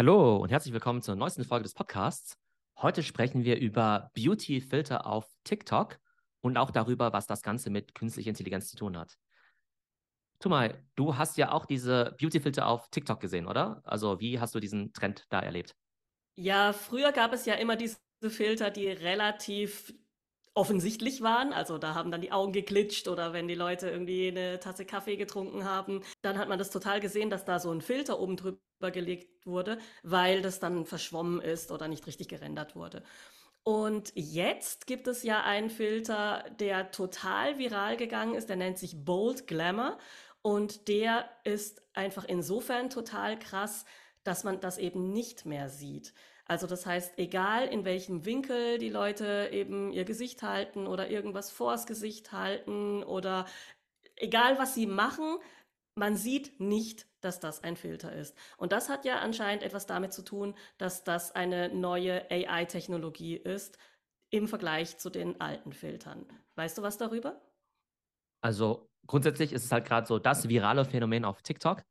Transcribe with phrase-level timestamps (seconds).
[0.00, 2.38] Hallo und herzlich willkommen zur neuesten Folge des Podcasts.
[2.78, 5.98] Heute sprechen wir über Beauty-Filter auf TikTok
[6.40, 9.18] und auch darüber, was das Ganze mit künstlicher Intelligenz zu tun hat.
[10.38, 13.82] Tumai, du hast ja auch diese Beauty-Filter auf TikTok gesehen, oder?
[13.84, 15.76] Also wie hast du diesen Trend da erlebt?
[16.34, 19.92] Ja, früher gab es ja immer diese Filter, die relativ
[20.54, 21.52] offensichtlich waren.
[21.52, 25.16] Also da haben dann die Augen geglitscht oder wenn die Leute irgendwie eine Tasse Kaffee
[25.16, 28.90] getrunken haben, dann hat man das total gesehen, dass da so ein Filter oben drüber
[28.90, 33.02] gelegt wurde, weil das dann verschwommen ist oder nicht richtig gerendert wurde.
[33.62, 39.04] Und jetzt gibt es ja einen Filter, der total viral gegangen ist, der nennt sich
[39.04, 39.98] Bold Glamour
[40.42, 43.84] und der ist einfach insofern total krass,
[44.24, 46.12] dass man das eben nicht mehr sieht.
[46.44, 51.50] Also das heißt, egal in welchem Winkel die Leute eben ihr Gesicht halten oder irgendwas
[51.50, 53.46] vors Gesicht halten oder
[54.16, 55.38] egal was sie machen,
[55.94, 58.36] man sieht nicht, dass das ein Filter ist.
[58.56, 63.78] Und das hat ja anscheinend etwas damit zu tun, dass das eine neue AI-Technologie ist
[64.30, 66.26] im Vergleich zu den alten Filtern.
[66.54, 67.40] Weißt du was darüber?
[68.42, 71.82] Also grundsätzlich ist es halt gerade so das virale Phänomen auf TikTok,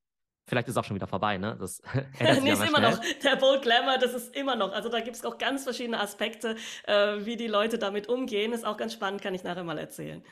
[0.49, 1.55] Vielleicht ist es auch schon wieder vorbei, ne?
[1.59, 1.81] Das
[2.19, 2.99] nee, ist immer noch.
[3.23, 4.71] Der Bold Glamour, das ist immer noch.
[4.71, 8.51] Also da gibt es auch ganz verschiedene Aspekte, äh, wie die Leute damit umgehen.
[8.51, 10.23] Ist auch ganz spannend, kann ich nachher mal erzählen.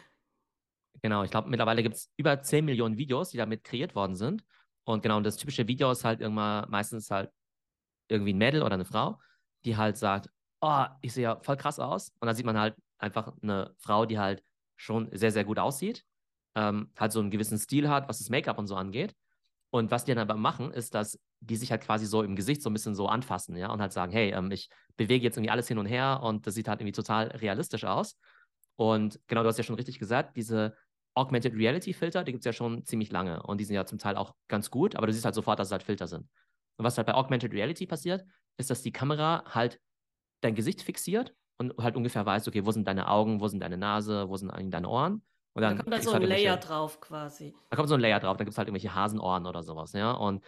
[1.03, 4.43] Genau, ich glaube, mittlerweile gibt es über 10 Millionen Videos, die damit kreiert worden sind.
[4.85, 7.31] Und genau, und das typische Video ist halt irgendwann meistens halt
[8.09, 9.19] irgendwie ein Mädel oder eine Frau,
[9.65, 10.29] die halt sagt,
[10.61, 12.09] oh, ich sehe ja voll krass aus.
[12.19, 14.43] Und dann sieht man halt einfach eine Frau, die halt
[14.75, 16.03] schon sehr, sehr gut aussieht,
[16.55, 19.15] ähm, halt so einen gewissen Stil hat, was das Make-up und so angeht.
[19.69, 22.61] Und was die dann aber machen, ist, dass die sich halt quasi so im Gesicht
[22.61, 25.51] so ein bisschen so anfassen, ja, und halt sagen, hey, ähm, ich bewege jetzt irgendwie
[25.51, 28.17] alles hin und her und das sieht halt irgendwie total realistisch aus.
[28.77, 30.75] Und genau, du hast ja schon richtig gesagt, diese
[31.15, 33.97] Augmented Reality Filter, die gibt es ja schon ziemlich lange und die sind ja zum
[33.97, 36.29] Teil auch ganz gut, aber du siehst halt sofort, dass es halt Filter sind.
[36.77, 38.23] Und was halt bei Augmented Reality passiert,
[38.57, 39.79] ist, dass die Kamera halt
[40.41, 43.77] dein Gesicht fixiert und halt ungefähr weiß, okay, wo sind deine Augen, wo sind deine
[43.77, 45.23] Nase, wo sind eigentlich deine Ohren
[45.57, 47.55] und dann da kommt da so ein halt Layer drauf quasi.
[47.71, 50.11] Da kommt so ein Layer drauf, da gibt es halt irgendwelche Hasenohren oder sowas, ja.
[50.11, 50.43] Und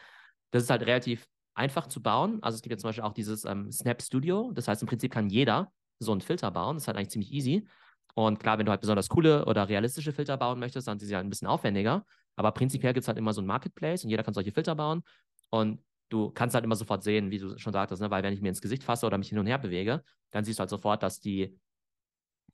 [0.52, 2.38] das ist halt relativ einfach zu bauen.
[2.44, 4.52] Also es gibt ja zum Beispiel auch dieses ähm, Snap Studio.
[4.54, 6.76] Das heißt, im Prinzip kann jeder so einen Filter bauen.
[6.76, 7.68] Das ist halt eigentlich ziemlich easy.
[8.14, 11.16] Und klar, wenn du halt besonders coole oder realistische Filter bauen möchtest, dann sind sie
[11.16, 12.06] halt ein bisschen aufwendiger.
[12.36, 15.02] Aber prinzipiell gibt es halt immer so ein Marketplace und jeder kann solche Filter bauen.
[15.50, 18.12] Und du kannst halt immer sofort sehen, wie du schon sagtest, ne?
[18.12, 20.60] weil wenn ich mir ins Gesicht fasse oder mich hin und her bewege, dann siehst
[20.60, 21.60] du halt sofort, dass die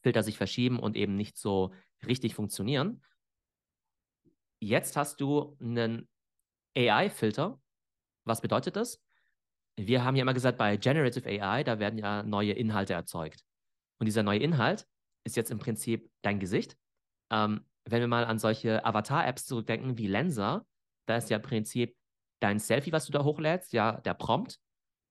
[0.05, 1.73] Filter sich verschieben und eben nicht so
[2.05, 3.01] richtig funktionieren.
[4.61, 6.07] Jetzt hast du einen
[6.77, 7.59] AI-Filter.
[8.23, 9.01] Was bedeutet das?
[9.77, 13.41] Wir haben ja immer gesagt, bei Generative AI, da werden ja neue Inhalte erzeugt.
[13.97, 14.85] Und dieser neue Inhalt
[15.23, 16.77] ist jetzt im Prinzip dein Gesicht.
[17.31, 20.67] Ähm, wenn wir mal an solche Avatar-Apps zurückdenken wie Lensa,
[21.07, 21.97] da ist ja im Prinzip
[22.41, 24.59] dein Selfie, was du da hochlädst, ja der Prompt.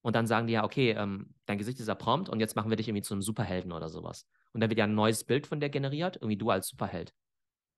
[0.05, 2.69] Und dann sagen die ja, okay, ähm, dein Gesicht ist der Prompt und jetzt machen
[2.69, 4.29] wir dich irgendwie zu einem Superhelden oder sowas.
[4.53, 7.15] Und dann wird ja ein neues Bild von dir generiert, irgendwie du als Superheld.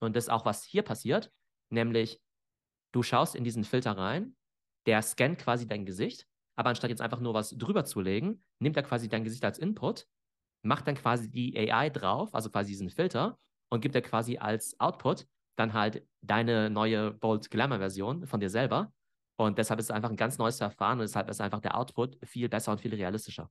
[0.00, 1.30] Und das ist auch, was hier passiert,
[1.70, 2.20] nämlich
[2.92, 4.34] du schaust in diesen Filter rein,
[4.86, 6.26] der scannt quasi dein Gesicht,
[6.56, 9.58] aber anstatt jetzt einfach nur was drüber zu legen, nimmt er quasi dein Gesicht als
[9.58, 10.08] Input,
[10.62, 13.38] macht dann quasi die AI drauf, also quasi diesen Filter,
[13.68, 18.50] und gibt er quasi als Output dann halt deine neue Bold Glamour Version von dir
[18.50, 18.92] selber.
[19.36, 22.18] Und deshalb ist es einfach ein ganz neues Verfahren und deshalb ist einfach der Output
[22.24, 23.50] viel besser und viel realistischer.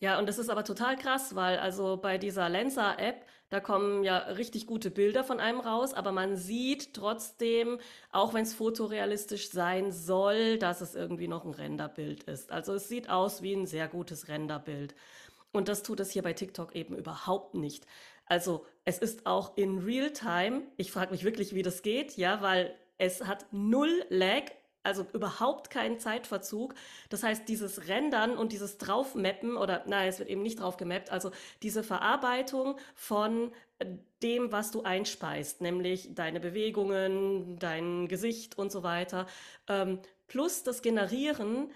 [0.00, 4.16] Ja, und das ist aber total krass, weil also bei dieser Lensa-App, da kommen ja
[4.16, 7.78] richtig gute Bilder von einem raus, aber man sieht trotzdem,
[8.10, 12.50] auch wenn es fotorealistisch sein soll, dass es irgendwie noch ein Renderbild ist.
[12.50, 14.94] Also es sieht aus wie ein sehr gutes Renderbild.
[15.52, 17.86] Und das tut es hier bei TikTok eben überhaupt nicht.
[18.24, 22.74] Also es ist auch in Real-Time, ich frage mich wirklich, wie das geht, ja, weil
[22.96, 24.44] es hat null Lag,
[24.82, 26.74] also überhaupt keinen Zeitverzug.
[27.08, 31.10] Das heißt, dieses Rendern und dieses Draufmappen oder nein, es wird eben nicht drauf gemappt,
[31.10, 31.30] also
[31.62, 33.52] diese Verarbeitung von
[34.22, 39.26] dem, was du einspeist, nämlich deine Bewegungen, dein Gesicht und so weiter,
[39.68, 41.70] ähm, plus das Generieren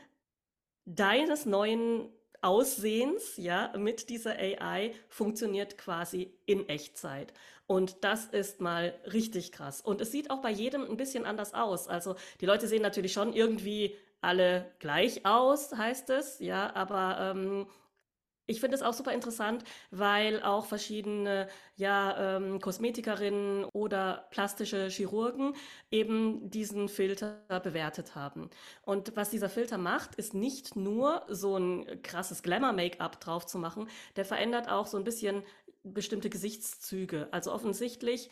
[0.84, 2.08] deines neuen
[2.44, 7.32] Aussehens, ja, mit dieser AI funktioniert quasi in Echtzeit.
[7.66, 9.80] Und das ist mal richtig krass.
[9.80, 11.88] Und es sieht auch bei jedem ein bisschen anders aus.
[11.88, 17.66] Also die Leute sehen natürlich schon irgendwie alle gleich aus, heißt es, ja, aber ähm,
[18.46, 25.54] ich finde es auch super interessant, weil auch verschiedene ja, ähm, Kosmetikerinnen oder plastische Chirurgen
[25.90, 28.50] eben diesen Filter bewertet haben.
[28.82, 33.88] Und was dieser Filter macht, ist nicht nur so ein krasses Glamour-Make-up drauf zu machen,
[34.16, 35.42] der verändert auch so ein bisschen
[35.82, 37.28] bestimmte Gesichtszüge.
[37.30, 38.30] Also offensichtlich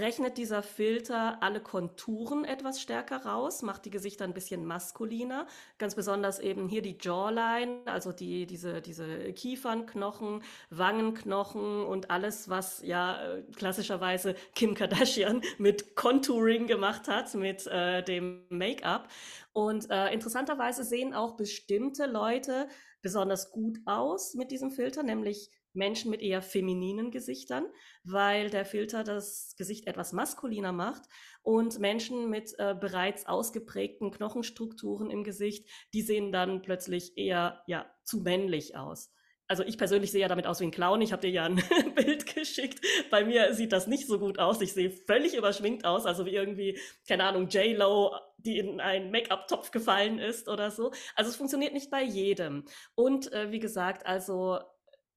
[0.00, 5.46] rechnet dieser Filter alle Konturen etwas stärker raus, macht die Gesichter ein bisschen maskuliner.
[5.78, 12.82] Ganz besonders eben hier die Jawline, also die, diese, diese Kiefernknochen, Wangenknochen und alles, was
[12.82, 19.08] ja äh, klassischerweise Kim Kardashian mit Contouring gemacht hat, mit äh, dem Make-up.
[19.52, 22.68] Und äh, interessanterweise sehen auch bestimmte Leute
[23.02, 27.66] besonders gut aus mit diesem Filter, nämlich Menschen mit eher femininen Gesichtern,
[28.04, 31.02] weil der Filter das Gesicht etwas maskuliner macht
[31.42, 37.86] und Menschen mit äh, bereits ausgeprägten Knochenstrukturen im Gesicht, die sehen dann plötzlich eher ja
[38.04, 39.10] zu männlich aus.
[39.52, 41.02] Also ich persönlich sehe ja damit aus wie ein Clown.
[41.02, 41.56] Ich habe dir ja ein
[41.94, 42.80] Bild geschickt.
[43.10, 44.62] Bei mir sieht das nicht so gut aus.
[44.62, 49.70] Ich sehe völlig überschminkt aus, also wie irgendwie, keine Ahnung, J-Lo, die in einen Make-up-Topf
[49.70, 50.92] gefallen ist oder so.
[51.16, 52.64] Also es funktioniert nicht bei jedem.
[52.94, 54.58] Und äh, wie gesagt, also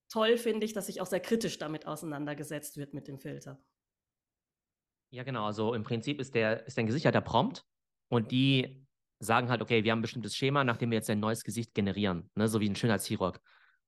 [0.10, 3.60] toll finde ich, dass sich auch sehr kritisch damit auseinandergesetzt wird mit dem Filter.
[5.10, 5.46] Ja, genau.
[5.46, 7.64] Also im Prinzip ist der, ist ein gesicherter Prompt
[8.10, 8.86] und die
[9.20, 12.30] sagen halt, okay, wir haben ein bestimmtes Schema, nachdem wir jetzt ein neues Gesicht generieren,
[12.36, 12.48] ne?
[12.48, 13.40] so wie ein Schönheitschirurg.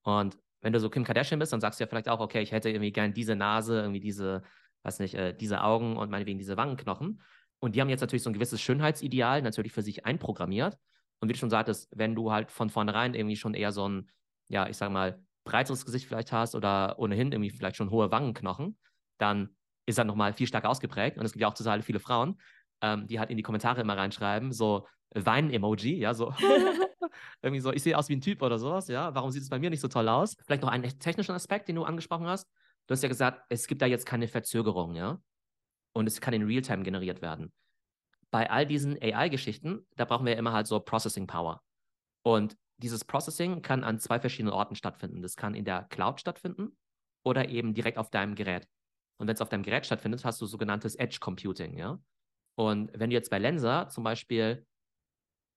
[0.03, 2.51] Und wenn du so Kim Kardashian bist, dann sagst du ja vielleicht auch, okay, ich
[2.51, 4.43] hätte irgendwie gern diese Nase, irgendwie diese,
[4.83, 7.21] weiß nicht, äh, diese Augen und meinetwegen diese Wangenknochen.
[7.59, 10.77] Und die haben jetzt natürlich so ein gewisses Schönheitsideal natürlich für sich einprogrammiert.
[11.19, 14.09] Und wie du schon sagtest, wenn du halt von vornherein irgendwie schon eher so ein,
[14.47, 18.77] ja, ich sag mal, breiteres Gesicht vielleicht hast oder ohnehin irgendwie vielleicht schon hohe Wangenknochen,
[19.17, 19.55] dann
[19.85, 21.17] ist er nochmal viel stärker ausgeprägt.
[21.17, 22.39] Und es gibt ja auch total viele Frauen,
[22.81, 26.33] ähm, die halt in die Kommentare immer reinschreiben, so Wein-Emoji, ja, so
[27.41, 29.59] irgendwie so, ich sehe aus wie ein Typ oder sowas, ja, warum sieht es bei
[29.59, 30.35] mir nicht so toll aus?
[30.45, 32.47] Vielleicht noch einen technischen Aspekt, den du angesprochen hast.
[32.87, 35.19] Du hast ja gesagt, es gibt da jetzt keine Verzögerung, ja,
[35.93, 37.51] und es kann in Realtime generiert werden.
[38.29, 41.61] Bei all diesen AI-Geschichten, da brauchen wir ja immer halt so Processing Power.
[42.23, 45.21] Und dieses Processing kann an zwei verschiedenen Orten stattfinden.
[45.21, 46.77] Das kann in der Cloud stattfinden
[47.25, 48.67] oder eben direkt auf deinem Gerät.
[49.19, 51.99] Und wenn es auf deinem Gerät stattfindet, hast du sogenanntes Edge Computing, ja.
[52.55, 54.65] Und wenn du jetzt bei Lensa zum Beispiel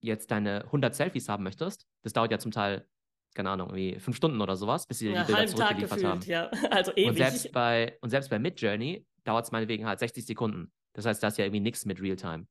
[0.03, 2.87] jetzt deine 100 Selfies haben möchtest, das dauert ja zum Teil,
[3.35, 6.21] keine Ahnung, irgendwie fünf Stunden oder sowas, bis sie ja, die Bilder zurückgeliefert haben.
[6.21, 7.09] Ja, also ewig.
[7.09, 10.71] Und selbst bei, und selbst bei Midjourney dauert es meinetwegen halt 60 Sekunden.
[10.93, 12.47] Das heißt, da ist ja irgendwie nichts mit Realtime.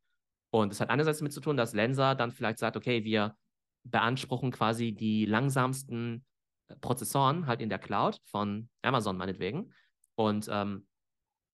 [0.53, 3.37] Und das hat einerseits damit zu tun, dass Lensa dann vielleicht sagt, okay, wir
[3.85, 6.25] beanspruchen quasi die langsamsten
[6.69, 9.73] äh, Prozessoren halt in der Cloud von Amazon meinetwegen
[10.15, 10.87] und ähm,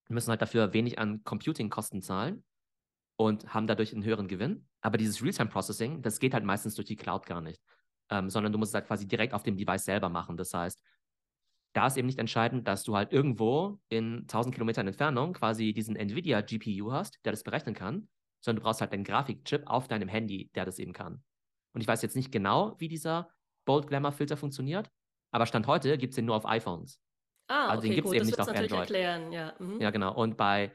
[0.08, 2.44] müssen halt dafür wenig an Computing-Kosten zahlen
[3.16, 4.68] und haben dadurch einen höheren Gewinn.
[4.80, 7.60] Aber dieses Realtime-Processing, das geht halt meistens durch die Cloud gar nicht,
[8.10, 10.36] ähm, sondern du musst es halt quasi direkt auf dem Device selber machen.
[10.36, 10.80] Das heißt,
[11.72, 15.96] da ist eben nicht entscheidend, dass du halt irgendwo in 1000 Kilometern Entfernung quasi diesen
[15.96, 18.08] NVIDIA GPU hast, der das berechnen kann,
[18.40, 21.22] sondern du brauchst halt einen Grafikchip auf deinem Handy, der das eben kann.
[21.76, 23.28] Und ich weiß jetzt nicht genau, wie dieser
[23.66, 24.90] Bold Glamour Filter funktioniert,
[25.30, 26.98] aber Stand heute gibt es den nur auf iPhones.
[27.48, 28.72] Ah, also okay, den gibt es eben nicht auf Android.
[28.72, 29.52] Erklären, ja.
[29.58, 29.78] Mhm.
[29.78, 30.14] ja, genau.
[30.14, 30.74] Und bei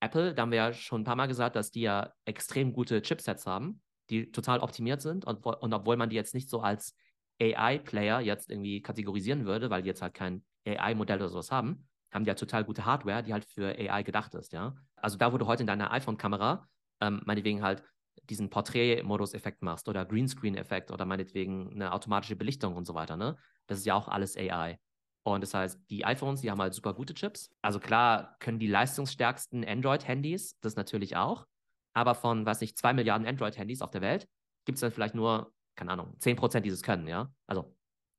[0.00, 3.00] Apple, da haben wir ja schon ein paar Mal gesagt, dass die ja extrem gute
[3.00, 3.80] Chipsets haben,
[4.10, 5.24] die total optimiert sind.
[5.24, 6.94] Und, und obwohl man die jetzt nicht so als
[7.40, 12.24] AI-Player jetzt irgendwie kategorisieren würde, weil die jetzt halt kein AI-Modell oder sowas haben, haben
[12.24, 14.76] die ja total gute Hardware, die halt für AI gedacht ist, ja.
[14.96, 16.68] Also da, wo du heute in deiner iPhone-Kamera
[17.00, 17.82] ähm, meinetwegen halt
[18.22, 23.36] diesen Porträtmodus-Effekt machst oder Greenscreen-Effekt oder meinetwegen eine automatische Belichtung und so weiter, ne?
[23.66, 24.78] Das ist ja auch alles AI.
[25.24, 27.50] Und das heißt, die iPhones, die haben halt super gute Chips.
[27.62, 31.46] Also klar können die leistungsstärksten Android-Handys das natürlich auch.
[31.94, 34.28] Aber von, weiß nicht, zwei Milliarden Android-Handys auf der Welt
[34.64, 37.32] gibt es dann vielleicht nur, keine Ahnung, 10% dieses können, ja?
[37.46, 37.74] Also,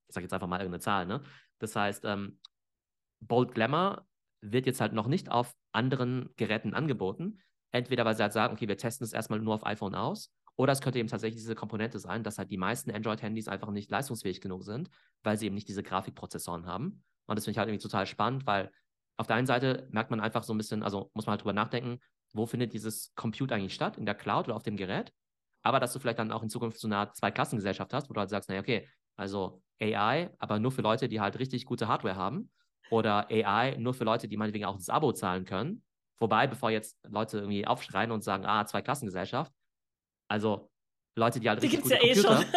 [0.07, 1.21] ich sage jetzt einfach mal irgendeine Zahl, ne?
[1.59, 2.39] Das heißt, ähm,
[3.19, 4.07] Bold Glamour
[4.41, 7.39] wird jetzt halt noch nicht auf anderen Geräten angeboten,
[7.75, 10.71] Entweder weil sie halt sagen, okay, wir testen es erstmal nur auf iPhone aus, oder
[10.71, 14.39] es könnte eben tatsächlich diese Komponente sein, dass halt die meisten Android-Handys einfach nicht leistungsfähig
[14.39, 14.89] genug sind,
[15.23, 17.03] weil sie eben nicht diese Grafikprozessoren haben.
[17.25, 18.71] Und das finde ich halt irgendwie total spannend, weil
[19.17, 21.51] auf der einen Seite merkt man einfach so ein bisschen, also muss man halt drüber
[21.51, 21.99] nachdenken,
[22.31, 25.11] wo findet dieses Compute eigentlich statt, in der Cloud oder auf dem Gerät?
[25.61, 28.29] Aber dass du vielleicht dann auch in Zukunft so eine Zweiklassengesellschaft hast, wo du halt
[28.29, 32.51] sagst, naja, okay, also AI, aber nur für Leute, die halt richtig gute Hardware haben.
[32.89, 35.83] Oder AI nur für Leute, die meinetwegen auch das Abo zahlen können.
[36.19, 39.51] Wobei, bevor jetzt Leute irgendwie aufschreien und sagen, ah, Zweiklassengesellschaft,
[40.29, 40.69] also
[41.15, 42.39] Leute, die halt die richtig gute ja Computer...
[42.39, 42.53] Eh schon.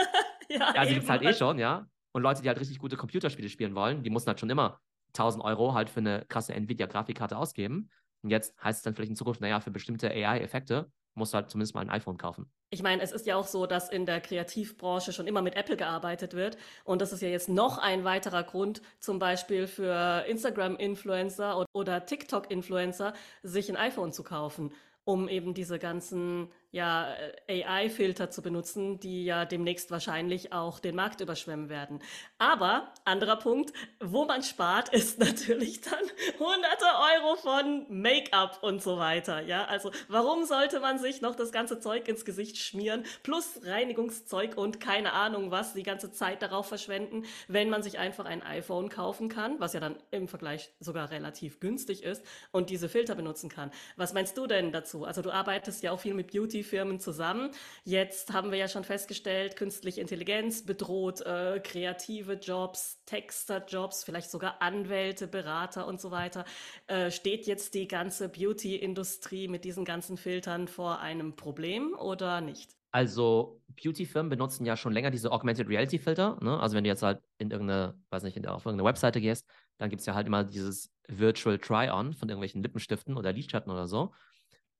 [0.49, 1.87] ja, ja, die gibt es halt eh schon, ja.
[2.13, 5.45] Und Leute, die halt richtig gute Computerspiele spielen wollen, die mussten halt schon immer 1000
[5.45, 7.91] Euro halt für eine krasse Nvidia-Grafikkarte ausgeben.
[8.23, 11.51] Und jetzt heißt es dann vielleicht in Zukunft, naja, für bestimmte AI-Effekte musst du halt
[11.51, 12.51] zumindest mal ein iPhone kaufen.
[12.71, 15.77] Ich meine, es ist ja auch so, dass in der Kreativbranche schon immer mit Apple
[15.77, 16.59] gearbeitet wird.
[16.85, 23.15] Und das ist ja jetzt noch ein weiterer Grund, zum Beispiel für Instagram-Influencer oder TikTok-Influencer,
[23.43, 24.73] sich ein iPhone zu kaufen,
[25.05, 27.15] um eben diese ganzen ja,
[27.47, 32.01] äh, AI-Filter zu benutzen, die ja demnächst wahrscheinlich auch den Markt überschwemmen werden.
[32.37, 36.05] Aber, anderer Punkt, wo man spart, ist natürlich dann
[36.39, 36.85] hunderte
[37.15, 39.41] Euro von Make-up und so weiter.
[39.41, 44.59] Ja, also warum sollte man sich noch das ganze Zeug ins Gesicht schmieren, plus Reinigungszeug
[44.59, 48.91] und keine Ahnung was, die ganze Zeit darauf verschwenden, wenn man sich einfach ein iPhone
[48.91, 53.49] kaufen kann, was ja dann im Vergleich sogar relativ günstig ist und diese Filter benutzen
[53.49, 53.71] kann.
[53.97, 55.05] Was meinst du denn dazu?
[55.05, 57.51] Also du arbeitest ja auch viel mit Beauty IT-Firmen zusammen.
[57.85, 64.61] Jetzt haben wir ja schon festgestellt, künstliche Intelligenz bedroht äh, kreative Jobs, Texter-Jobs, vielleicht sogar
[64.61, 66.45] Anwälte, Berater und so weiter.
[66.87, 72.79] Äh, steht jetzt die ganze Beauty-Industrie mit diesen ganzen Filtern vor einem Problem oder nicht?
[72.91, 76.39] Also Beauty-Firmen benutzen ja schon länger diese Augmented Reality-Filter.
[76.41, 76.59] Ne?
[76.59, 79.47] Also wenn du jetzt halt in irgendeine, weiß nicht, auf irgendeine Webseite gehst,
[79.77, 83.87] dann gibt es ja halt immer dieses Virtual Try-On von irgendwelchen Lippenstiften oder Lidschatten oder
[83.87, 84.13] so.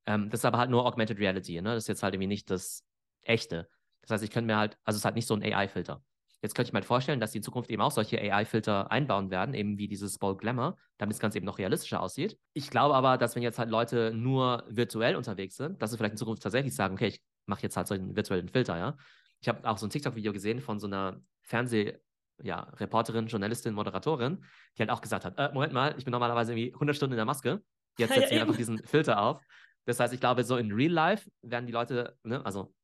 [0.09, 1.75] Ähm, das ist aber halt nur Augmented Reality, ne?
[1.75, 2.83] Das ist jetzt halt irgendwie nicht das
[3.23, 3.69] Echte.
[4.01, 6.03] Das heißt, ich könnte mir halt, also es ist halt nicht so ein AI-Filter.
[6.41, 9.31] Jetzt könnte ich mir halt vorstellen, dass die in Zukunft eben auch solche AI-Filter einbauen
[9.31, 12.39] werden, eben wie dieses Bold Glamour, damit das Ganze eben noch realistischer aussieht.
[12.55, 16.13] Ich glaube aber, dass wenn jetzt halt Leute nur virtuell unterwegs sind, dass sie vielleicht
[16.13, 18.97] in Zukunft tatsächlich sagen, okay, ich mache jetzt halt so einen virtuellen Filter, ja.
[19.41, 21.99] Ich habe auch so ein TikTok-Video gesehen von so einer Fernseh-
[22.43, 24.45] ja, Reporterin, Journalistin, Moderatorin,
[24.77, 27.17] die halt auch gesagt hat, äh, Moment mal, ich bin normalerweise irgendwie 100 Stunden in
[27.19, 27.63] der Maske,
[27.99, 29.43] jetzt setze ich ja, einfach diesen Filter auf
[29.89, 32.75] das heißt, ich glaube, so in Real Life werden die Leute, ne, also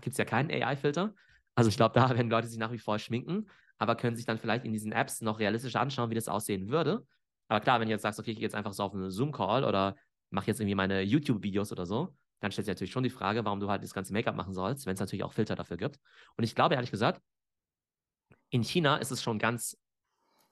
[0.00, 1.14] gibt es ja keinen AI-Filter.
[1.54, 4.38] Also ich glaube, da werden Leute sich nach wie vor schminken, aber können sich dann
[4.38, 7.06] vielleicht in diesen Apps noch realistisch anschauen, wie das aussehen würde.
[7.46, 9.62] Aber klar, wenn du jetzt sagst, okay, ich gehe jetzt einfach so auf einen Zoom-Call
[9.64, 9.94] oder
[10.30, 13.60] mache jetzt irgendwie meine YouTube-Videos oder so, dann stellt sich natürlich schon die Frage, warum
[13.60, 16.00] du halt das ganze Make-up machen sollst, wenn es natürlich auch Filter dafür gibt.
[16.36, 17.22] Und ich glaube, ehrlich gesagt,
[18.50, 19.76] in China ist es schon ganz,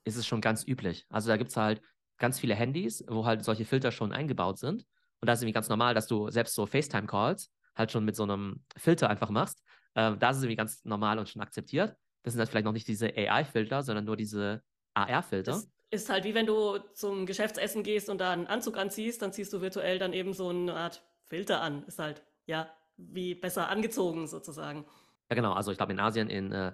[0.05, 1.07] ist es schon ganz üblich.
[1.09, 1.83] Also da gibt es halt
[2.19, 4.87] ganz viele Handys, wo halt solche Filter schon eingebaut sind.
[5.21, 8.17] Und da ist es irgendwie ganz normal, dass du selbst so FaceTime-Calls halt schon mit
[8.17, 9.63] so einem Filter einfach machst.
[9.95, 11.95] Ähm, da ist es irgendwie ganz normal und schon akzeptiert.
[12.23, 14.63] Das sind halt vielleicht noch nicht diese AI-Filter, sondern nur diese
[14.95, 15.63] AR-Filter.
[15.91, 19.53] Ist halt wie wenn du zum Geschäftsessen gehst und da einen Anzug anziehst, dann ziehst
[19.53, 21.83] du virtuell dann eben so eine Art Filter an.
[21.85, 24.85] Ist halt, ja, wie besser angezogen sozusagen.
[25.31, 25.53] Ja, genau.
[25.53, 26.73] Also ich glaube, in Asien, in äh,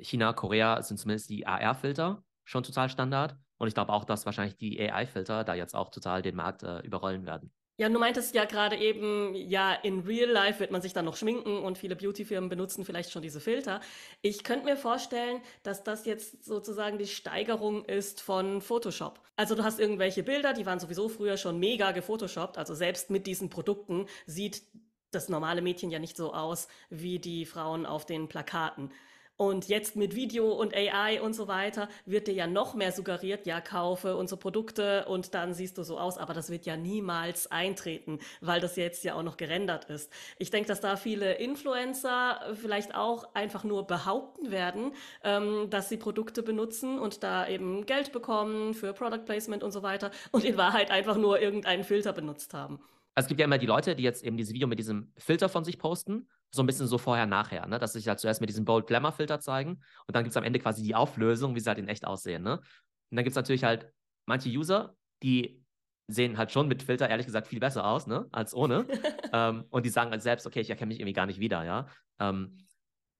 [0.00, 3.36] China, Korea sind zumindest die AR-Filter schon total Standard.
[3.58, 6.80] Und ich glaube auch, dass wahrscheinlich die AI-Filter da jetzt auch total den Markt äh,
[6.80, 7.52] überrollen werden.
[7.78, 11.16] Ja, du meintest ja gerade eben, ja, in Real Life wird man sich dann noch
[11.16, 13.80] schminken und viele Beauty-Firmen benutzen vielleicht schon diese Filter.
[14.20, 19.20] Ich könnte mir vorstellen, dass das jetzt sozusagen die Steigerung ist von Photoshop.
[19.36, 22.58] Also du hast irgendwelche Bilder, die waren sowieso früher schon mega gefotoshoppt.
[22.58, 24.62] Also selbst mit diesen Produkten sieht
[25.10, 28.92] das normale Mädchen ja nicht so aus wie die Frauen auf den Plakaten.
[29.36, 33.46] Und jetzt mit Video und AI und so weiter wird dir ja noch mehr suggeriert,
[33.46, 36.18] ja, kaufe unsere Produkte und dann siehst du so aus.
[36.18, 40.12] Aber das wird ja niemals eintreten, weil das jetzt ja auch noch gerendert ist.
[40.38, 44.92] Ich denke, dass da viele Influencer vielleicht auch einfach nur behaupten werden,
[45.24, 49.82] ähm, dass sie Produkte benutzen und da eben Geld bekommen für Product Placement und so
[49.82, 52.80] weiter und in Wahrheit einfach nur irgendeinen Filter benutzt haben.
[53.14, 55.48] Also es gibt ja immer die Leute, die jetzt eben dieses Video mit diesem Filter
[55.48, 57.78] von sich posten so ein bisschen so vorher-nachher, ne?
[57.78, 60.36] dass sie sich halt zuerst mit diesem Bold Glamour Filter zeigen und dann gibt es
[60.36, 62.42] am Ende quasi die Auflösung, wie sie halt in echt aussehen.
[62.42, 62.58] Ne?
[62.58, 63.90] Und dann gibt es natürlich halt
[64.26, 65.62] manche User, die
[66.08, 68.86] sehen halt schon mit Filter ehrlich gesagt viel besser aus, ne, als ohne.
[69.32, 71.86] ähm, und die sagen halt selbst, okay, ich erkenne mich irgendwie gar nicht wieder, ja.
[72.18, 72.58] Ähm,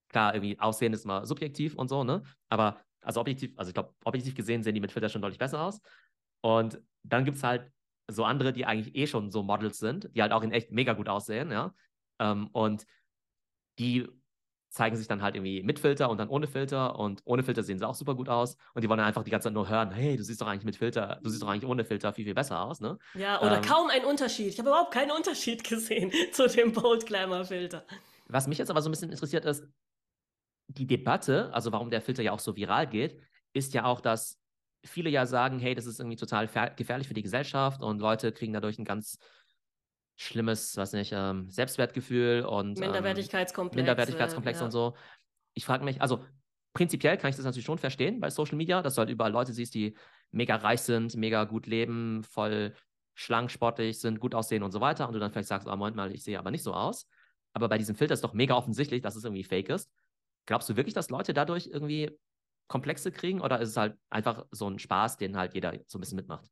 [0.08, 2.22] klar, irgendwie Aussehen ist mal subjektiv und so, ne?
[2.48, 5.62] Aber also objektiv, also ich glaube, objektiv gesehen sehen die mit Filter schon deutlich besser
[5.62, 5.80] aus.
[6.40, 7.70] Und dann gibt es halt
[8.08, 10.92] so andere, die eigentlich eh schon so Models sind, die halt auch in echt mega
[10.92, 11.74] gut aussehen, ja.
[12.20, 12.84] Ähm, und
[13.78, 14.08] die
[14.72, 17.78] zeigen sich dann halt irgendwie mit Filter und dann ohne Filter und ohne Filter sehen
[17.78, 20.16] sie auch super gut aus und die wollen einfach die ganze Zeit nur hören, hey,
[20.16, 22.62] du siehst doch eigentlich mit Filter, du siehst doch eigentlich ohne Filter viel, viel besser
[22.62, 22.98] aus, ne?
[23.14, 24.48] Ja, oder ähm, kaum ein Unterschied.
[24.48, 27.84] Ich habe überhaupt keinen Unterschied gesehen zu dem Bold Glamour Filter.
[28.28, 29.64] Was mich jetzt aber so ein bisschen interessiert ist,
[30.68, 33.20] die Debatte, also warum der Filter ja auch so viral geht,
[33.52, 34.40] ist ja auch, dass
[34.84, 38.54] viele ja sagen, hey, das ist irgendwie total gefährlich für die Gesellschaft und Leute kriegen
[38.54, 39.18] dadurch ein ganz
[40.16, 44.64] schlimmes, weiß nicht, ähm, Selbstwertgefühl und ähm, Minderwertigkeitskomplex, Minderwertigkeitskomplex ja.
[44.64, 44.94] und so.
[45.54, 46.24] Ich frage mich, also
[46.72, 49.52] prinzipiell kann ich das natürlich schon verstehen bei Social Media, dass du halt überall Leute
[49.52, 49.96] siehst, die
[50.30, 52.74] mega reich sind, mega gut leben, voll
[53.14, 55.06] schlank, sportlich sind, gut aussehen und so weiter.
[55.06, 57.06] Und du dann vielleicht sagst, oh, Moment mal, ich sehe aber nicht so aus.
[57.52, 59.90] Aber bei diesem Filter ist doch mega offensichtlich, dass es irgendwie fake ist.
[60.46, 62.10] Glaubst du wirklich, dass Leute dadurch irgendwie
[62.68, 66.00] Komplexe kriegen oder ist es halt einfach so ein Spaß, den halt jeder so ein
[66.00, 66.48] bisschen mitmacht?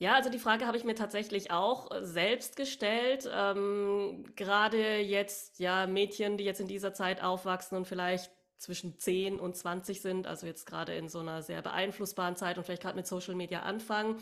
[0.00, 3.28] Ja, also die Frage habe ich mir tatsächlich auch äh, selbst gestellt.
[3.32, 9.40] Ähm, gerade jetzt, ja, Mädchen, die jetzt in dieser Zeit aufwachsen und vielleicht zwischen 10
[9.40, 12.96] und 20 sind, also jetzt gerade in so einer sehr beeinflussbaren Zeit und vielleicht gerade
[12.96, 14.20] mit Social Media anfangen.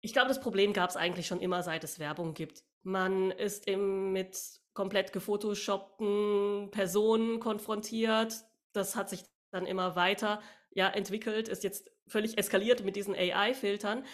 [0.00, 2.62] Ich glaube, das Problem gab es eigentlich schon immer, seit es Werbung gibt.
[2.82, 4.36] Man ist eben mit
[4.74, 8.34] komplett gefotoshoppten Personen konfrontiert.
[8.72, 14.04] Das hat sich dann immer weiter ja, entwickelt, ist jetzt völlig eskaliert mit diesen AI-Filtern.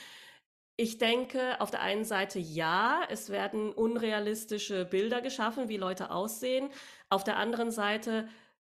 [0.77, 6.71] Ich denke, auf der einen Seite ja, es werden unrealistische Bilder geschaffen, wie Leute aussehen.
[7.11, 8.29] Auf der anderen Seite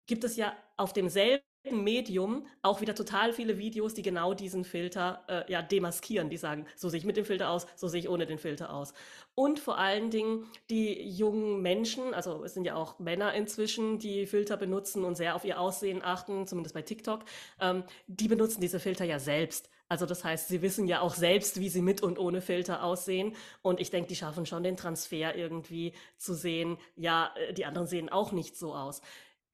[0.05, 5.23] gibt es ja auf demselben Medium auch wieder total viele Videos, die genau diesen Filter
[5.27, 8.09] äh, ja demaskieren, die sagen, so sehe ich mit dem Filter aus, so sehe ich
[8.09, 8.93] ohne den Filter aus.
[9.35, 14.25] Und vor allen Dingen die jungen Menschen, also es sind ja auch Männer inzwischen, die
[14.25, 17.23] Filter benutzen und sehr auf ihr Aussehen achten, zumindest bei TikTok,
[17.61, 19.69] ähm, die benutzen diese Filter ja selbst.
[19.89, 23.35] Also das heißt, sie wissen ja auch selbst, wie sie mit und ohne Filter aussehen.
[23.61, 27.87] Und ich denke, die schaffen schon den Transfer irgendwie zu sehen, ja, äh, die anderen
[27.87, 29.01] sehen auch nicht so aus.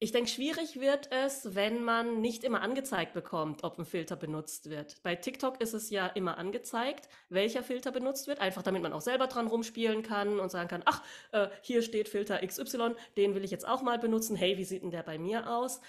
[0.04, 4.68] Ich denke, schwierig wird es, wenn man nicht immer angezeigt bekommt, ob ein Filter benutzt
[4.68, 5.02] wird.
[5.02, 9.00] Bei TikTok ist es ja immer angezeigt, welcher Filter benutzt wird, einfach damit man auch
[9.00, 13.44] selber dran rumspielen kann und sagen kann, ach, äh, hier steht Filter XY, den will
[13.44, 14.36] ich jetzt auch mal benutzen.
[14.36, 15.80] Hey, wie sieht denn der bei mir aus?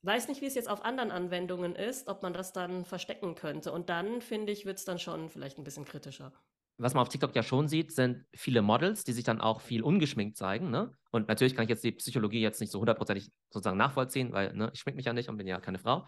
[0.00, 3.70] Weiß nicht, wie es jetzt auf anderen Anwendungen ist, ob man das dann verstecken könnte.
[3.70, 6.32] Und dann, finde ich, wird es dann schon vielleicht ein bisschen kritischer.
[6.78, 9.82] Was man auf TikTok ja schon sieht, sind viele Models, die sich dann auch viel
[9.82, 10.70] ungeschminkt zeigen.
[10.70, 10.92] Ne?
[11.10, 14.70] Und natürlich kann ich jetzt die Psychologie jetzt nicht so hundertprozentig sozusagen nachvollziehen, weil ne,
[14.74, 16.06] ich schmink mich ja nicht und bin ja keine Frau.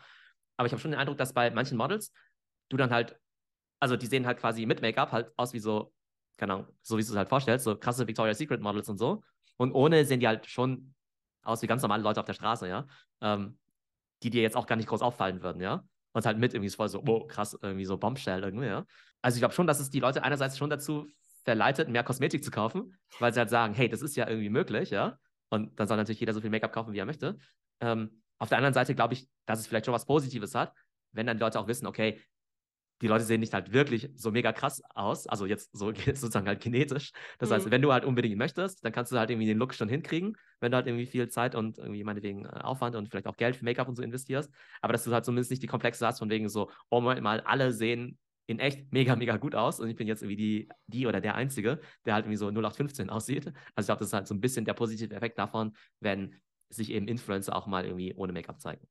[0.59, 2.13] Aber ich habe schon den Eindruck, dass bei manchen Models
[2.69, 3.19] du dann halt,
[3.81, 5.93] also die sehen halt quasi mit Make-up halt aus wie so,
[6.37, 9.23] keine Ahnung, so wie du es halt vorstellst, so krasse Victoria's Secret Models und so.
[9.57, 10.95] Und ohne sehen die halt schon
[11.43, 12.87] aus wie ganz normale Leute auf der Straße, ja.
[13.21, 13.59] Ähm,
[14.23, 15.85] die dir jetzt auch gar nicht groß auffallen würden, ja.
[16.19, 18.85] Und halt mit irgendwie voll so, oh, krass, irgendwie so Bombshell irgendwie, ja.
[19.23, 21.07] Also ich glaube schon, dass es die Leute einerseits schon dazu
[21.45, 24.91] verleitet, mehr Kosmetik zu kaufen, weil sie halt sagen, hey, das ist ja irgendwie möglich,
[24.91, 25.17] ja.
[25.49, 27.39] Und dann soll natürlich jeder so viel Make-up kaufen, wie er möchte.
[27.81, 30.75] Ähm, auf der anderen Seite glaube ich, dass es vielleicht schon was Positives hat,
[31.13, 32.21] wenn dann die Leute auch wissen, okay,
[33.03, 36.61] die Leute sehen nicht halt wirklich so mega krass aus, also jetzt so sozusagen halt
[36.61, 37.13] genetisch.
[37.39, 37.55] Das mhm.
[37.55, 40.37] heißt, wenn du halt unbedingt möchtest, dann kannst du halt irgendwie den Look schon hinkriegen,
[40.61, 43.57] wenn du halt irgendwie viel Zeit und irgendwie meinetwegen äh, Aufwand und vielleicht auch Geld
[43.57, 44.51] für Make-up und so investierst.
[44.81, 47.41] Aber dass du halt zumindest nicht die Komplexe hast, von wegen so, oh Moment mal,
[47.43, 51.07] alle sehen in echt mega, mega gut aus und ich bin jetzt irgendwie die, die
[51.07, 53.47] oder der Einzige, der halt irgendwie so 0815 aussieht.
[53.75, 56.35] Also ich glaube, das ist halt so ein bisschen der positive Effekt davon, wenn
[56.71, 58.87] sich eben Influencer auch mal irgendwie ohne Make-up zeigen.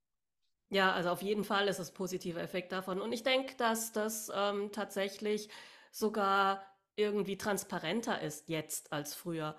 [0.69, 2.99] Ja, also auf jeden Fall ist es positiver Effekt davon.
[3.01, 5.49] Und ich denke, dass das ähm, tatsächlich
[5.91, 6.61] sogar
[6.97, 9.55] irgendwie transparenter ist jetzt als früher.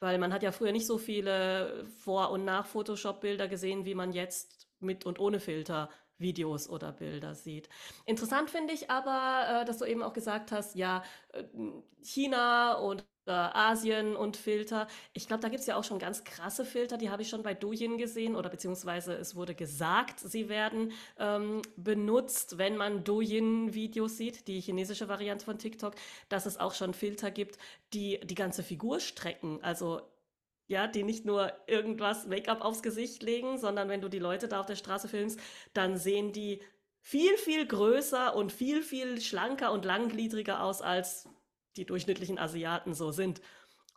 [0.00, 4.68] Weil man hat ja früher nicht so viele Vor- und Nach-Photoshop-Bilder gesehen, wie man jetzt
[4.80, 7.68] mit und ohne Filter Videos oder Bilder sieht.
[8.04, 11.44] Interessant finde ich aber, äh, dass du eben auch gesagt hast, ja, äh,
[12.02, 14.88] China und äh, Asien und Filter.
[15.12, 17.42] Ich glaube, da gibt es ja auch schon ganz krasse Filter, die habe ich schon
[17.42, 24.16] bei Douyin gesehen oder beziehungsweise es wurde gesagt, sie werden ähm, benutzt, wenn man Douyin-Videos
[24.16, 25.94] sieht, die chinesische Variante von TikTok,
[26.28, 27.58] dass es auch schon Filter gibt,
[27.92, 29.60] die die ganze Figur strecken.
[29.62, 30.00] Also
[30.66, 34.60] ja, die nicht nur irgendwas Make-up aufs Gesicht legen, sondern wenn du die Leute da
[34.60, 35.40] auf der Straße filmst,
[35.72, 36.60] dann sehen die
[37.00, 41.26] viel, viel größer und viel, viel schlanker und langgliedriger aus, als
[41.76, 43.40] die durchschnittlichen Asiaten so sind.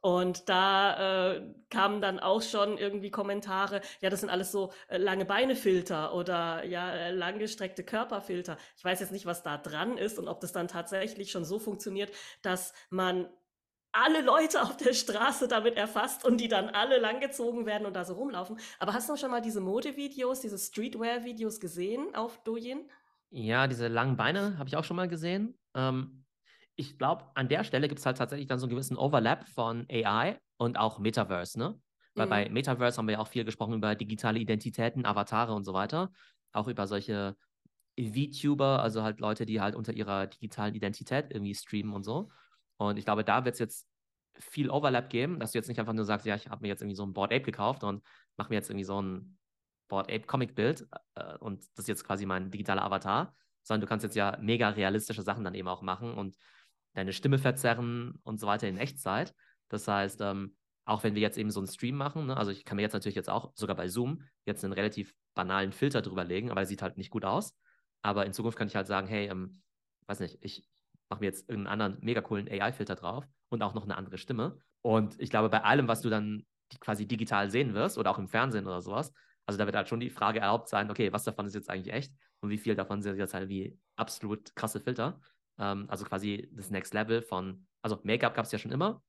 [0.01, 4.97] Und da äh, kamen dann auch schon irgendwie Kommentare, ja, das sind alles so äh,
[4.97, 8.57] lange Beinefilter oder ja, äh, langgestreckte Körperfilter.
[8.75, 11.59] Ich weiß jetzt nicht, was da dran ist und ob das dann tatsächlich schon so
[11.59, 13.29] funktioniert, dass man
[13.91, 18.03] alle Leute auf der Straße damit erfasst und die dann alle langgezogen werden und da
[18.03, 18.57] so rumlaufen.
[18.79, 22.89] Aber hast du schon mal diese Modevideos, diese Streetwear-Videos gesehen auf Douyin?
[23.29, 25.57] Ja, diese langen Beine habe ich auch schon mal gesehen.
[25.75, 26.20] Ähm,
[26.75, 29.85] ich glaube, an der Stelle gibt es halt tatsächlich dann so einen gewissen Overlap von
[29.89, 31.79] AI und auch Metaverse, ne?
[32.15, 32.29] Weil mhm.
[32.29, 36.11] bei Metaverse haben wir ja auch viel gesprochen über digitale Identitäten, Avatare und so weiter.
[36.51, 37.35] Auch über solche
[37.97, 42.29] VTuber, also halt Leute, die halt unter ihrer digitalen Identität irgendwie streamen und so.
[42.77, 43.87] Und ich glaube, da wird es jetzt
[44.39, 46.81] viel Overlap geben, dass du jetzt nicht einfach nur sagst, ja, ich habe mir jetzt
[46.81, 48.03] irgendwie so ein Board Ape gekauft und
[48.37, 49.37] mache mir jetzt irgendwie so ein
[49.87, 53.87] Board Ape Comic Bild äh, und das ist jetzt quasi mein digitaler Avatar, sondern du
[53.87, 56.37] kannst jetzt ja mega realistische Sachen dann eben auch machen und
[56.93, 59.33] deine Stimme verzerren und so weiter in Echtzeit.
[59.69, 62.65] Das heißt, ähm, auch wenn wir jetzt eben so einen Stream machen, ne, also ich
[62.65, 66.23] kann mir jetzt natürlich jetzt auch sogar bei Zoom jetzt einen relativ banalen Filter drüber
[66.23, 67.55] legen, aber er sieht halt nicht gut aus.
[68.01, 69.61] Aber in Zukunft kann ich halt sagen, hey, ähm,
[70.07, 70.67] weiß nicht, ich
[71.09, 74.57] mache mir jetzt irgendeinen anderen mega coolen AI-Filter drauf und auch noch eine andere Stimme.
[74.81, 76.45] Und ich glaube, bei allem, was du dann
[76.79, 79.13] quasi digital sehen wirst oder auch im Fernsehen oder sowas,
[79.45, 81.93] also da wird halt schon die Frage erlaubt sein, okay, was davon ist jetzt eigentlich
[81.93, 85.19] echt und wie viel davon sind jetzt halt wie absolut krasse Filter.
[85.61, 89.01] Ähm, also quasi das Next Level von, also Make-up gab es ja schon immer,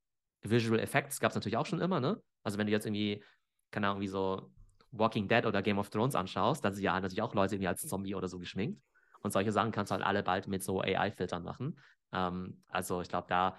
[0.43, 2.23] Visual Effects gab es natürlich auch schon immer, ne?
[2.43, 3.25] Also wenn du jetzt irgendwie,
[3.71, 4.53] keine Ahnung, wie so
[4.91, 7.87] Walking Dead oder Game of Thrones anschaust, dann sind ja natürlich auch Leute irgendwie als
[7.89, 8.83] Zombie oder so geschminkt.
[9.23, 11.79] Und solche Sachen kannst du halt alle bald mit so AI-Filtern machen.
[12.13, 13.57] Ähm, also ich glaube, da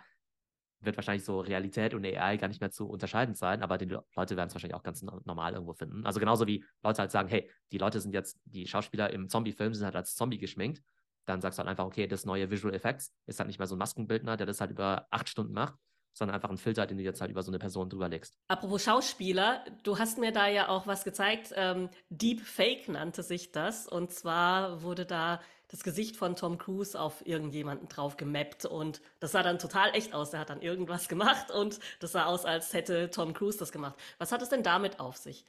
[0.81, 4.35] wird wahrscheinlich so Realität und AI gar nicht mehr zu unterscheiden sein, aber die Leute
[4.35, 6.05] werden es wahrscheinlich auch ganz normal irgendwo finden.
[6.05, 9.73] Also genauso wie Leute halt sagen, hey, die Leute sind jetzt, die Schauspieler im Zombie-Film
[9.73, 10.83] sind halt als Zombie geschminkt,
[11.25, 13.75] dann sagst du halt einfach, okay, das neue Visual Effects ist halt nicht mehr so
[13.75, 15.75] ein Maskenbildner, der das halt über acht Stunden macht,
[16.13, 18.37] sondern einfach ein Filter, den du jetzt halt über so eine Person drüber legst.
[18.47, 21.53] Apropos Schauspieler, du hast mir da ja auch was gezeigt.
[21.55, 23.87] Ähm, Deep Fake nannte sich das.
[23.87, 29.31] Und zwar wurde da das Gesicht von Tom Cruise auf irgendjemanden drauf gemappt und das
[29.31, 30.29] sah dann total echt aus.
[30.29, 33.95] Der hat dann irgendwas gemacht und das sah aus, als hätte Tom Cruise das gemacht.
[34.19, 35.45] Was hat es denn damit auf sich?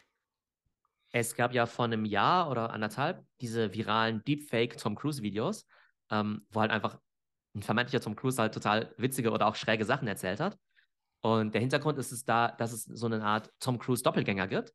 [1.16, 5.64] Es gab ja vor einem Jahr oder anderthalb diese viralen Deepfake Tom Cruise Videos,
[6.10, 6.98] ähm, wo halt einfach
[7.54, 10.58] ein vermeintlicher Tom Cruise halt total witzige oder auch schräge Sachen erzählt hat.
[11.20, 14.72] Und der Hintergrund ist es da, dass es so eine Art Tom Cruise Doppelgänger gibt,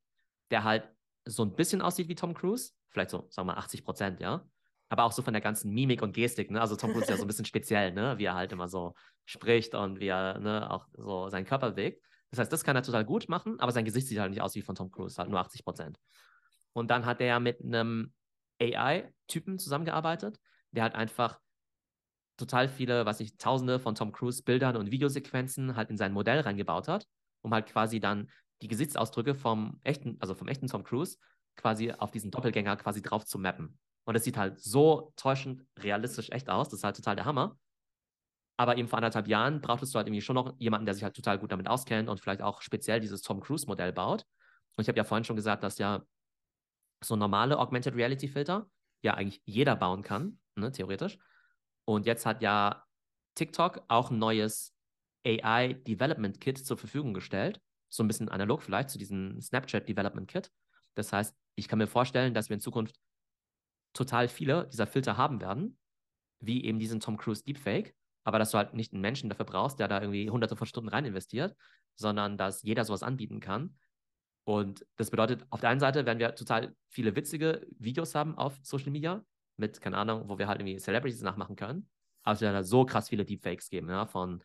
[0.49, 0.88] der halt
[1.25, 4.45] so ein bisschen aussieht wie Tom Cruise, vielleicht so, sagen wir mal 80 Prozent, ja
[4.89, 6.49] aber auch so von der ganzen Mimik und Gestik.
[6.49, 6.60] Ne?
[6.60, 8.17] Also Tom Cruise ist ja so ein bisschen speziell, ne?
[8.17, 12.04] wie er halt immer so spricht und wie er ne, auch so seinen Körper bewegt.
[12.32, 14.56] Das heißt, das kann er total gut machen, aber sein Gesicht sieht halt nicht aus
[14.56, 15.99] wie von Tom Cruise, halt nur 80 Prozent.
[16.80, 18.13] Und dann hat er mit einem
[18.62, 20.39] AI-Typen zusammengearbeitet,
[20.72, 21.39] der halt einfach
[22.38, 26.39] total viele, was ich, tausende von Tom Cruise Bildern und Videosequenzen halt in sein Modell
[26.39, 27.06] reingebaut hat,
[27.42, 28.30] um halt quasi dann
[28.62, 31.18] die Gesichtsausdrücke vom echten, also vom echten Tom Cruise
[31.56, 33.78] quasi auf diesen Doppelgänger quasi drauf zu mappen.
[34.06, 36.70] Und es sieht halt so täuschend realistisch echt aus.
[36.70, 37.58] Das ist halt total der Hammer.
[38.58, 41.15] Aber eben vor anderthalb Jahren brauchtest du halt irgendwie schon noch jemanden, der sich halt
[41.15, 44.24] total gut damit auskennt und vielleicht auch speziell dieses Tom Cruise-Modell baut.
[44.76, 46.02] Und ich habe ja vorhin schon gesagt, dass ja
[47.04, 48.70] so normale Augmented Reality Filter
[49.02, 51.18] ja eigentlich jeder bauen kann, ne, theoretisch.
[51.86, 52.84] Und jetzt hat ja
[53.36, 54.76] TikTok auch ein neues
[55.26, 57.62] AI Development Kit zur Verfügung gestellt.
[57.90, 60.52] So ein bisschen analog vielleicht zu diesem Snapchat Development Kit.
[60.96, 63.00] Das heißt, ich kann mir vorstellen, dass wir in Zukunft
[63.94, 65.78] total viele dieser Filter haben werden,
[66.40, 69.80] wie eben diesen Tom Cruise Deepfake, aber dass du halt nicht einen Menschen dafür brauchst,
[69.80, 71.56] der da irgendwie hunderte von Stunden rein investiert,
[71.96, 73.78] sondern dass jeder sowas anbieten kann.
[74.45, 78.58] Und das bedeutet, auf der einen Seite werden wir total viele witzige Videos haben auf
[78.63, 79.23] Social Media
[79.58, 81.89] mit, keine Ahnung, wo wir halt irgendwie Celebrities nachmachen können.
[82.23, 84.43] Aber es wird halt so krass viele Deepfakes geben, ja, von,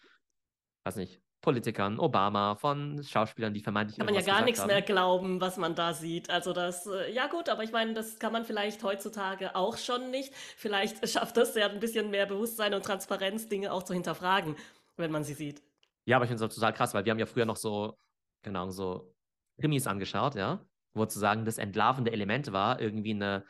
[0.85, 3.99] weiß nicht, Politikern, Obama, von Schauspielern, die vermeintlich.
[3.99, 4.69] Kann man ja gar nichts haben.
[4.69, 6.31] mehr glauben, was man da sieht.
[6.31, 10.11] Also das, äh, ja gut, aber ich meine, das kann man vielleicht heutzutage auch schon
[10.11, 10.33] nicht.
[10.35, 14.57] Vielleicht schafft das ja ein bisschen mehr Bewusstsein und Transparenz, Dinge auch zu hinterfragen,
[14.97, 15.63] wenn man sie sieht.
[16.07, 17.99] Ja, aber ich finde es total krass, weil wir haben ja früher noch so,
[18.43, 19.14] genau, so
[19.61, 20.65] Krimis angeschaut, ja,
[20.95, 23.45] wo sozusagen das entlarvende Element war, irgendwie eine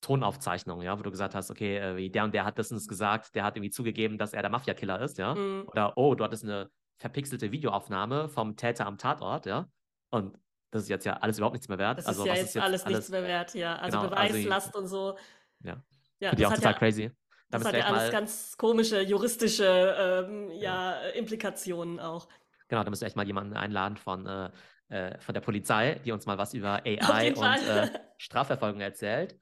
[0.00, 2.86] Tonaufzeichnung, ja, wo du gesagt hast, okay, äh, der und der hat das und das
[2.86, 5.34] gesagt, der hat irgendwie zugegeben, dass er der Mafia-Killer ist, ja.
[5.34, 5.64] Mhm.
[5.66, 9.68] Oder, oh, du hattest eine verpixelte Videoaufnahme vom Täter am Tatort, ja.
[10.10, 10.38] Und
[10.70, 11.98] das ist jetzt ja alles überhaupt nichts mehr wert.
[11.98, 13.76] Das also, ist ja jetzt, jetzt alles, alles nichts mehr wert, ja.
[13.76, 15.18] Also genau, Beweislast also, und so.
[15.64, 15.82] Ja.
[16.20, 17.10] ja Finde ich auch total ja, crazy.
[17.48, 22.28] Da das hat ja alles ganz komische juristische ähm, ja, ja, Implikationen auch.
[22.68, 24.50] Genau, da müssen wir echt mal jemanden einladen von, äh,
[24.88, 29.38] äh, von der Polizei, die uns mal was über AI und äh, Strafverfolgung erzählt.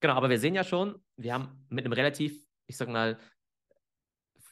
[0.00, 3.18] Genau, aber wir sehen ja schon, wir haben mit einem relativ, ich sag mal,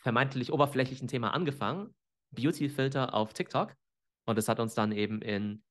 [0.02, 1.94] vermeintlich oberflächlichen Thema angefangen
[2.30, 3.74] Beauty-Filter auf TikTok.
[4.26, 5.62] Und das hat uns dann eben in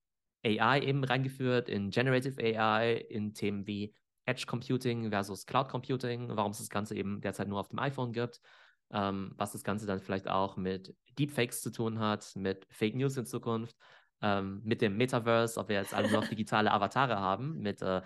[0.44, 3.94] AI eben reingeführt, in Generative AI, in Themen wie
[4.26, 8.12] Edge Computing versus Cloud Computing, warum es das Ganze eben derzeit nur auf dem iPhone
[8.12, 8.42] gibt,
[8.92, 13.16] ähm, was das Ganze dann vielleicht auch mit Deepfakes zu tun hat, mit Fake News
[13.18, 13.76] in Zukunft,
[14.22, 18.02] ähm, mit dem Metaverse, ob wir jetzt alle noch digitale Avatare haben, mit äh,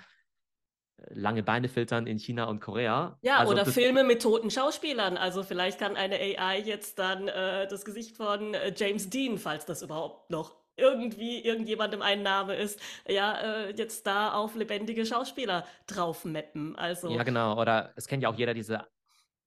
[1.10, 3.18] lange Beine filtern in China und Korea.
[3.22, 5.18] Ja, also oder Filme mit toten Schauspielern.
[5.18, 9.66] Also vielleicht kann eine AI jetzt dann äh, das Gesicht von äh, James Dean, falls
[9.66, 15.66] das überhaupt noch irgendwie irgendjemandem ein Name ist, ja, äh, jetzt da auf lebendige Schauspieler
[15.86, 16.76] drauf mappen.
[16.76, 17.60] Also ja, genau.
[17.60, 18.88] Oder es kennt ja auch jeder diese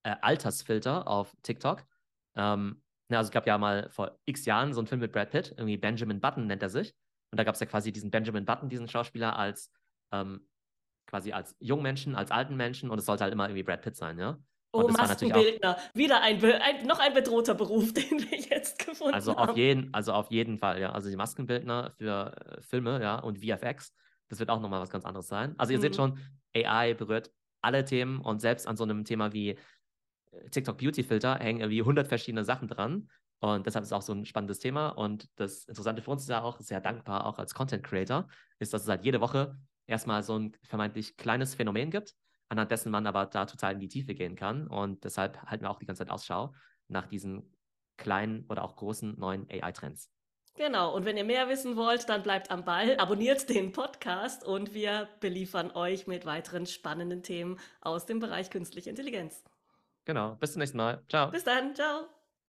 [0.03, 1.85] äh, Altersfilter auf TikTok.
[2.37, 2.83] Ähm,
[3.19, 5.77] also es gab ja mal vor x Jahren so einen Film mit Brad Pitt, irgendwie
[5.77, 6.95] Benjamin Button nennt er sich.
[7.31, 9.71] Und da gab es ja quasi diesen Benjamin Button, diesen Schauspieler, als
[10.13, 10.47] ähm,
[11.07, 13.97] quasi als jungen Menschen, als alten Menschen und es sollte halt immer irgendwie Brad Pitt
[13.97, 14.39] sein, ja.
[14.71, 15.77] Und oh, Maskenbildner.
[15.95, 19.51] Wieder ein, ein, noch ein bedrohter Beruf, den wir jetzt gefunden also haben.
[19.51, 20.91] Auf jeden, also auf jeden Fall, ja.
[20.93, 23.95] Also die Maskenbildner für äh, Filme, ja, und VFX,
[24.29, 25.55] das wird auch nochmal was ganz anderes sein.
[25.59, 25.83] Also ihr mhm.
[25.83, 26.19] seht schon,
[26.57, 27.31] AI berührt
[27.63, 29.57] alle Themen und selbst an so einem Thema wie
[30.51, 33.09] TikTok Beauty Filter hängen irgendwie 100 verschiedene Sachen dran.
[33.41, 34.89] Und deshalb ist es auch so ein spannendes Thema.
[34.89, 38.73] Und das Interessante für uns ist ja auch, sehr dankbar, auch als Content Creator, ist,
[38.73, 42.15] dass es halt jede Woche erstmal so ein vermeintlich kleines Phänomen gibt,
[42.49, 44.67] anhand dessen man aber da total in die Tiefe gehen kann.
[44.67, 46.55] Und deshalb halten wir auch die ganze Zeit Ausschau
[46.89, 47.55] nach diesen
[47.97, 50.11] kleinen oder auch großen neuen AI-Trends.
[50.57, 54.73] Genau, und wenn ihr mehr wissen wollt, dann bleibt am Ball, abonniert den Podcast und
[54.73, 59.43] wir beliefern euch mit weiteren spannenden Themen aus dem Bereich künstliche Intelligenz.
[60.05, 61.03] Genau, bis zum nächsten Mal.
[61.09, 61.31] Ciao.
[61.31, 62.24] Bis dann, ciao.